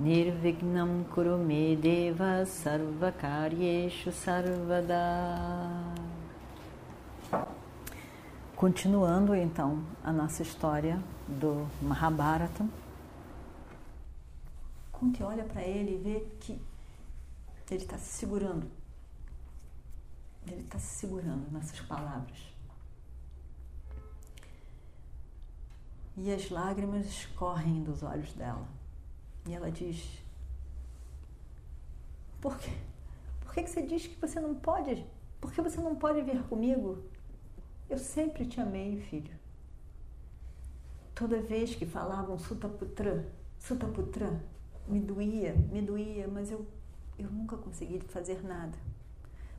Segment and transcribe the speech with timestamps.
[0.00, 4.96] Nirvignam Kurumedeva Sarvakaryeshu Sarvada
[8.56, 12.66] Continuando então a nossa história do Mahabharata,
[14.90, 16.58] Kunti olha para ele e vê que
[17.70, 18.70] ele está se segurando.
[20.46, 22.38] Ele está se segurando nessas palavras.
[26.16, 28.79] E as lágrimas escorrem dos olhos dela.
[29.46, 30.22] E ela diz:
[32.40, 32.70] Por quê?
[33.40, 35.06] Por que você diz que você não pode?
[35.40, 37.02] Por que você não pode vir comigo?
[37.88, 39.34] Eu sempre te amei, filho.
[41.14, 43.26] Toda vez que falavam Sutaputra,
[43.58, 44.40] Sutaputra,
[44.86, 46.66] me doía, me doía, mas eu,
[47.18, 48.78] eu nunca consegui fazer nada.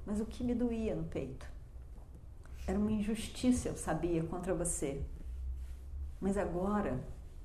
[0.05, 1.45] Mas o que me doía no peito?
[2.66, 5.03] Era uma injustiça, eu sabia, contra você.
[6.20, 7.00] Mas agora,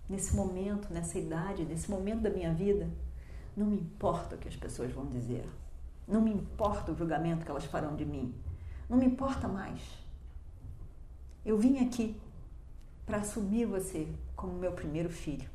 [0.09, 2.89] nesse momento, nessa idade, nesse momento da minha vida,
[3.57, 5.49] não me importa o que as pessoas vão dizer.
[6.07, 8.35] Não me importa o julgamento que elas farão de mim.
[8.89, 9.81] Não me importa mais.
[11.45, 12.21] Eu vim aqui
[13.05, 15.49] para assumir você como meu primeiro filho.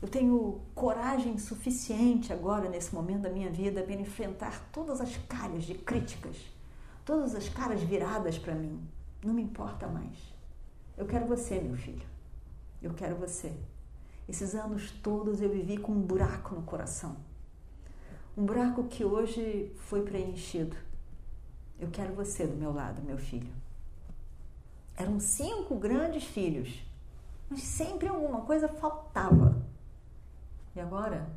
[0.00, 5.64] Eu tenho coragem suficiente agora, nesse momento da minha vida, para enfrentar todas as caras
[5.64, 6.36] de críticas,
[7.04, 8.80] todas as caras viradas para mim.
[9.22, 10.16] Não me importa mais.
[10.96, 12.06] Eu quero você, meu filho.
[12.82, 13.54] Eu quero você.
[14.28, 17.16] Esses anos todos eu vivi com um buraco no coração.
[18.36, 20.76] Um buraco que hoje foi preenchido.
[21.78, 23.52] Eu quero você do meu lado, meu filho.
[24.96, 26.82] Eram cinco grandes filhos,
[27.48, 29.60] mas sempre alguma coisa faltava.
[30.74, 31.28] E agora?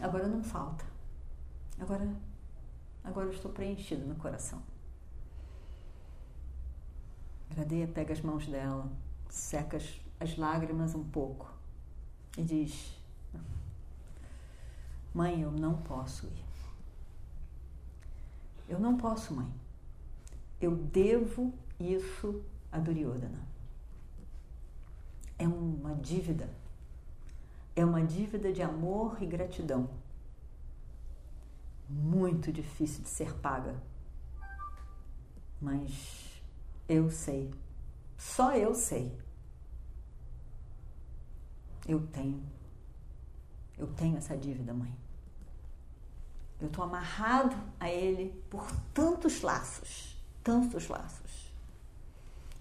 [0.00, 0.84] Agora não falta.
[1.78, 2.08] Agora,
[3.04, 4.62] agora eu estou preenchido no coração.
[7.50, 8.90] Gradeia pega as mãos dela,
[9.28, 11.50] seca as, as lágrimas um pouco
[12.36, 12.94] e diz:
[15.14, 16.44] Mãe, eu não posso ir.
[18.68, 19.50] Eu não posso, mãe.
[20.60, 23.48] Eu devo isso a Duryodhana.
[25.38, 26.48] É uma dívida.
[27.74, 29.88] É uma dívida de amor e gratidão.
[31.88, 33.74] Muito difícil de ser paga.
[35.60, 36.40] Mas
[36.88, 37.50] eu sei.
[38.16, 39.12] Só eu sei.
[41.86, 42.42] Eu tenho.
[43.78, 44.94] Eu tenho essa dívida, mãe.
[46.60, 51.50] Eu estou amarrado a ele por tantos laços, tantos laços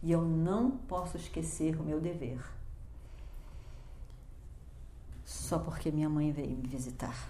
[0.01, 2.39] e eu não posso esquecer o meu dever.
[5.25, 7.29] Só porque minha mãe veio me visitar.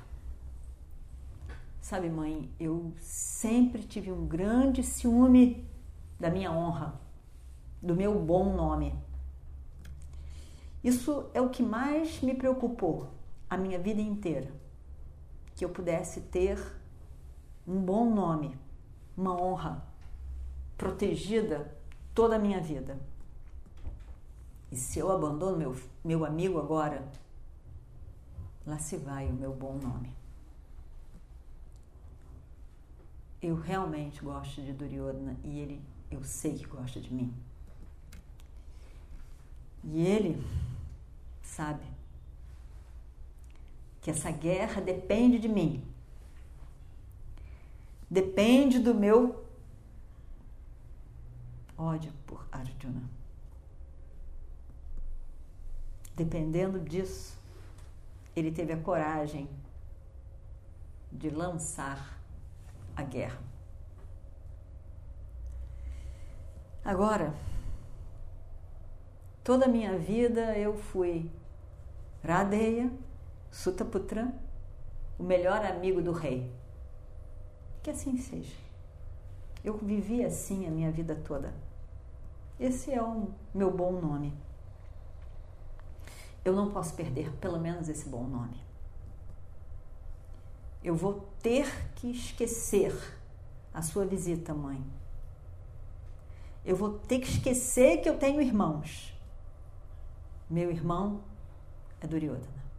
[1.81, 5.67] Sabe, mãe, eu sempre tive um grande ciúme
[6.19, 6.99] da minha honra,
[7.81, 8.93] do meu bom nome.
[10.83, 13.09] Isso é o que mais me preocupou
[13.49, 14.51] a minha vida inteira.
[15.55, 16.57] Que eu pudesse ter
[17.67, 18.57] um bom nome,
[19.15, 19.83] uma honra
[20.77, 21.75] protegida
[22.15, 22.97] toda a minha vida.
[24.71, 27.05] E se eu abandono meu, meu amigo agora,
[28.65, 30.15] lá se vai o meu bom nome.
[33.41, 35.81] Eu realmente gosto de Duryodhana e ele,
[36.11, 37.33] eu sei que gosta de mim.
[39.83, 40.43] E ele
[41.49, 41.83] sabe
[44.01, 45.83] que essa guerra depende de mim.
[48.09, 49.45] Depende do meu
[51.77, 53.03] ódio por Arjuna.
[56.15, 57.37] Dependendo disso,
[58.35, 59.49] ele teve a coragem
[61.11, 62.19] de lançar
[62.95, 63.41] a guerra.
[66.83, 67.33] Agora,
[69.43, 71.29] toda a minha vida eu fui
[72.23, 72.91] Radeya,
[73.51, 74.33] Sutaputra,
[75.17, 76.51] o melhor amigo do rei.
[77.81, 78.55] Que assim seja.
[79.63, 81.53] Eu vivi assim a minha vida toda.
[82.59, 84.33] Esse é o meu bom nome.
[86.43, 88.59] Eu não posso perder pelo menos esse bom nome.
[90.83, 92.93] Eu vou ter que esquecer
[93.73, 94.81] a sua visita, mãe.
[96.65, 99.13] Eu vou ter que esquecer que eu tenho irmãos.
[100.49, 101.21] Meu irmão
[102.01, 102.69] é Duryodhana.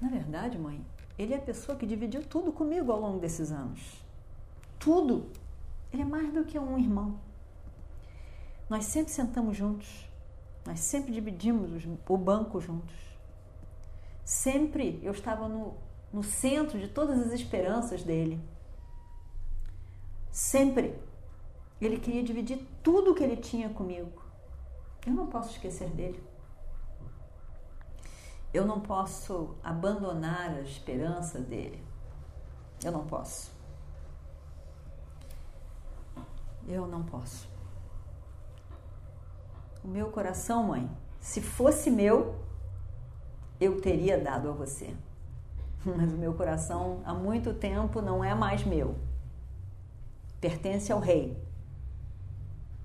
[0.00, 0.84] Na verdade, mãe,
[1.16, 4.02] ele é a pessoa que dividiu tudo comigo ao longo desses anos.
[4.78, 5.30] Tudo.
[5.92, 7.20] Ele é mais do que um irmão.
[8.68, 10.08] Nós sempre sentamos juntos.
[10.66, 11.70] Nós sempre dividimos
[12.08, 12.96] o banco juntos.
[14.24, 15.74] Sempre eu estava no,
[16.12, 18.40] no centro de todas as esperanças dele.
[20.30, 20.98] Sempre.
[21.80, 24.22] Ele queria dividir tudo que ele tinha comigo.
[25.06, 26.31] Eu não posso esquecer dele.
[28.52, 31.82] Eu não posso abandonar a esperança dele.
[32.84, 33.50] Eu não posso.
[36.68, 37.48] Eu não posso.
[39.82, 40.88] O meu coração, mãe,
[41.20, 42.36] se fosse meu,
[43.60, 44.94] eu teria dado a você.
[45.84, 48.96] Mas o meu coração há muito tempo não é mais meu.
[50.40, 51.40] Pertence ao rei.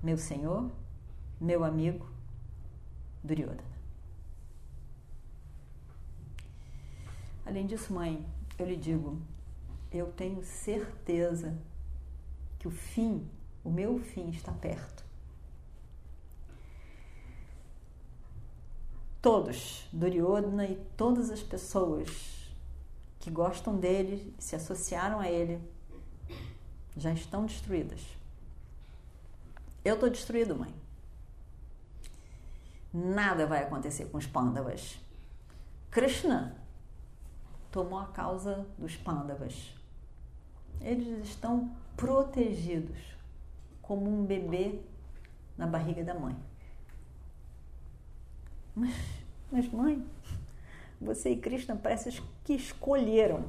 [0.02, 0.70] Meu senhor,
[1.40, 2.08] meu amigo,
[3.22, 3.67] Duryodhana.
[7.48, 8.22] Além disso, mãe,
[8.58, 9.18] eu lhe digo,
[9.90, 11.56] eu tenho certeza
[12.58, 13.26] que o fim,
[13.64, 15.02] o meu fim está perto.
[19.22, 22.52] Todos, Duryodhana e todas as pessoas
[23.18, 25.58] que gostam dele, se associaram a ele,
[26.98, 28.02] já estão destruídas.
[29.82, 30.74] Eu estou destruído, mãe.
[32.92, 35.00] Nada vai acontecer com os Pandavas.
[35.90, 36.57] Krishna
[37.70, 39.74] tomou a causa dos pândavas.
[40.80, 42.96] Eles estão protegidos
[43.82, 44.80] como um bebê
[45.56, 46.36] na barriga da mãe.
[48.74, 48.94] Mas,
[49.50, 50.06] mas mãe,
[51.00, 53.44] você e Krishna parece que escolheram,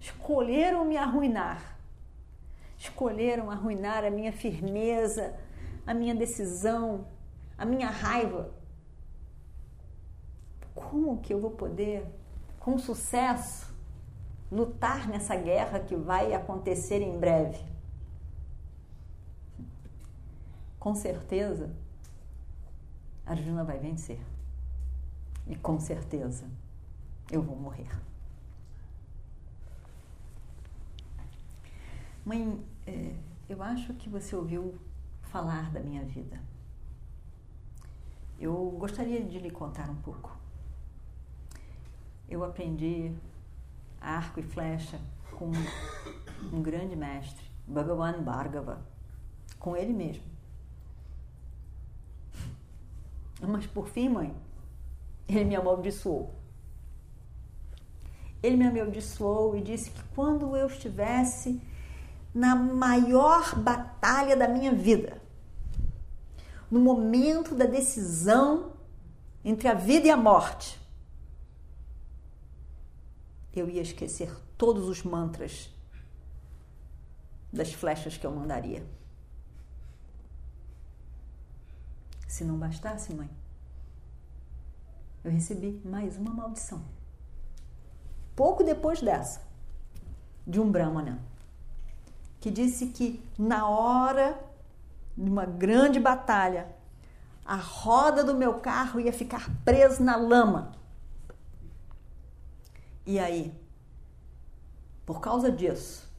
[0.00, 1.76] escolheram me arruinar,
[2.78, 5.38] escolheram arruinar a minha firmeza,
[5.86, 7.06] a minha decisão,
[7.58, 8.50] a minha raiva.
[10.74, 12.06] Como que eu vou poder
[12.66, 13.72] com sucesso,
[14.50, 17.64] lutar nessa guerra que vai acontecer em breve.
[20.76, 21.72] Com certeza,
[23.24, 24.18] Arjuna vai vencer.
[25.46, 26.50] E com certeza,
[27.30, 27.88] eu vou morrer.
[32.24, 33.14] Mãe, é,
[33.48, 34.76] eu acho que você ouviu
[35.22, 36.40] falar da minha vida.
[38.40, 40.45] Eu gostaria de lhe contar um pouco
[42.28, 43.12] eu aprendi
[44.00, 45.00] arco e flecha
[45.32, 45.50] com
[46.52, 48.80] um grande mestre, Bhagavan Bhargava,
[49.58, 50.24] com ele mesmo.
[53.40, 54.34] Mas por fim, mãe,
[55.28, 56.34] ele me amaldiçoou.
[58.42, 61.60] Ele me amaldiçoou e disse que quando eu estivesse
[62.34, 65.20] na maior batalha da minha vida,
[66.70, 68.72] no momento da decisão
[69.44, 70.78] entre a vida e a morte,
[73.60, 75.70] eu ia esquecer todos os mantras
[77.52, 78.86] das flechas que eu mandaria.
[82.28, 83.30] Se não bastasse, mãe,
[85.24, 86.84] eu recebi mais uma maldição.
[88.34, 89.40] Pouco depois dessa,
[90.46, 91.20] de um Brahmana,
[92.40, 94.38] que disse que na hora
[95.16, 96.68] de uma grande batalha,
[97.44, 100.75] a roda do meu carro ia ficar presa na lama
[103.06, 103.54] e aí?
[105.06, 106.10] Por causa disso,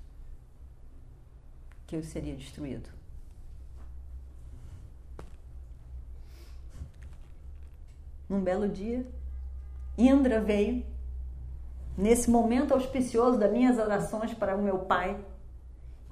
[1.86, 2.90] que eu seria destruído.
[8.30, 9.06] Num belo dia,
[9.98, 10.86] Indra veio,
[11.98, 15.20] nesse momento auspicioso das minhas orações para o meu pai,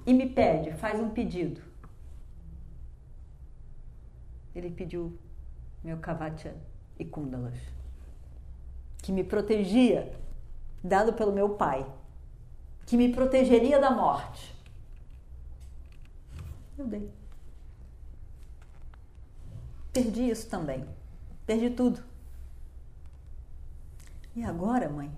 [0.04, 1.60] e me pede, faz um pedido.
[4.54, 5.18] Ele pediu
[5.82, 6.54] meu Kavatya
[6.98, 7.58] e Kundalas,
[9.02, 10.12] que me protegia
[10.86, 11.86] dado pelo meu pai,
[12.86, 14.54] que me protegeria da morte.
[16.78, 17.10] Eu dei.
[19.92, 20.86] Perdi isso também.
[21.46, 22.02] Perdi tudo.
[24.34, 25.10] E agora, mãe?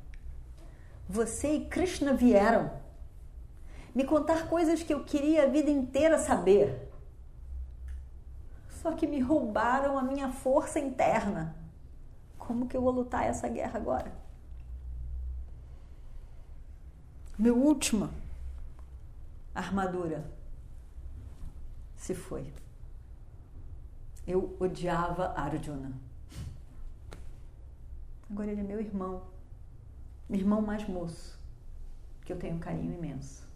[1.09, 2.71] Você e Krishna vieram
[3.95, 6.89] me contar coisas que eu queria a vida inteira saber.
[8.81, 11.57] Só que me roubaram a minha força interna.
[12.39, 14.28] Como que eu vou lutar essa guerra agora?
[17.39, 18.11] Meu última
[19.55, 20.29] armadura
[21.97, 22.53] se foi.
[24.27, 25.93] Eu odiava Arjuna.
[28.31, 29.23] Agora ele é meu irmão,
[30.29, 31.39] meu irmão mais moço,
[32.25, 33.47] que eu tenho um carinho imenso.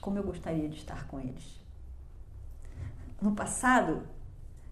[0.00, 1.60] Como eu gostaria de estar com eles.
[3.20, 4.06] No passado,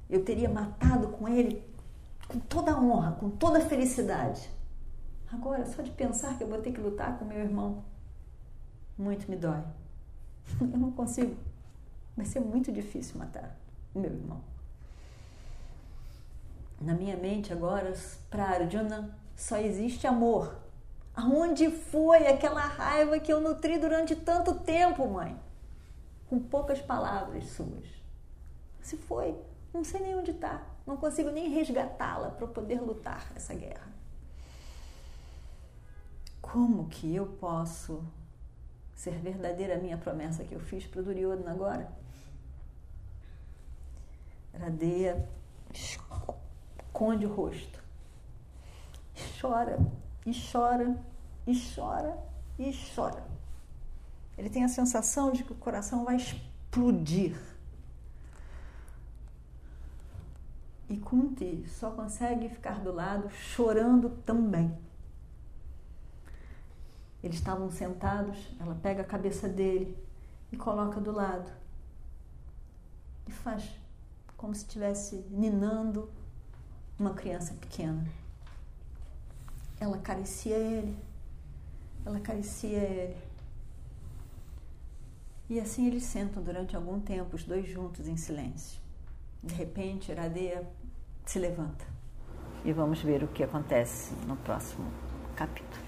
[0.08, 1.62] eu teria matado com ele
[2.26, 4.48] com toda a honra, com toda a felicidade.
[5.30, 7.84] Agora, só de pensar que eu vou ter que lutar com meu irmão,
[8.98, 9.62] muito me dói.
[10.60, 11.36] Eu não consigo.
[12.16, 13.56] Vai ser muito difícil matar
[13.94, 14.40] o meu irmão.
[16.80, 17.92] Na minha mente agora,
[18.30, 20.56] para Arjuna, só existe amor.
[21.14, 25.36] Aonde foi aquela raiva que eu nutri durante tanto tempo, mãe?
[26.28, 27.84] Com poucas palavras suas.
[28.80, 29.36] Se foi,
[29.72, 30.62] não sei nem onde está.
[30.86, 33.88] Não consigo nem resgatá-la para poder lutar essa guerra.
[36.40, 38.02] Como que eu posso
[38.98, 41.88] ser verdadeira a minha promessa que eu fiz para o Duryodhana agora?
[44.58, 45.28] Radeia
[45.72, 47.80] esconde o rosto.
[49.40, 49.78] Chora,
[50.26, 50.96] e chora,
[51.46, 52.18] e chora,
[52.58, 53.24] e chora.
[54.36, 57.40] Ele tem a sensação de que o coração vai explodir.
[60.88, 64.76] E Kunti só consegue ficar do lado chorando também.
[67.22, 69.96] Eles estavam sentados, ela pega a cabeça dele
[70.52, 71.50] e coloca do lado.
[73.26, 73.68] E faz
[74.36, 76.08] como se estivesse ninando
[76.98, 78.06] uma criança pequena.
[79.80, 80.96] Ela acaricia ele,
[82.04, 83.16] ela acaricia ele.
[85.50, 88.80] E assim eles sentam durante algum tempo, os dois juntos em silêncio.
[89.42, 90.68] De repente, Iradeia
[91.24, 91.86] se levanta.
[92.64, 94.90] E vamos ver o que acontece no próximo
[95.34, 95.87] capítulo.